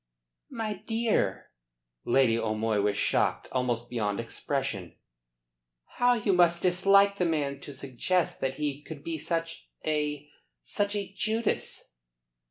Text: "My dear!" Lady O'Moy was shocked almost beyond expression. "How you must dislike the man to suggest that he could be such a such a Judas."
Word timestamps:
"My 0.49 0.81
dear!" 0.87 1.51
Lady 2.05 2.35
O'Moy 2.35 2.79
was 2.81 2.97
shocked 2.97 3.47
almost 3.51 3.87
beyond 3.91 4.19
expression. 4.19 4.95
"How 5.97 6.15
you 6.15 6.33
must 6.33 6.63
dislike 6.63 7.17
the 7.17 7.25
man 7.27 7.59
to 7.59 7.71
suggest 7.71 8.41
that 8.41 8.55
he 8.55 8.81
could 8.81 9.03
be 9.03 9.19
such 9.19 9.69
a 9.85 10.27
such 10.63 10.95
a 10.95 11.13
Judas." 11.15 11.93